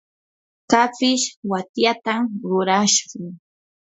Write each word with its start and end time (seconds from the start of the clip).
kapish 0.71 1.25
watyatam 1.51 2.23
rurashun. 2.49 3.25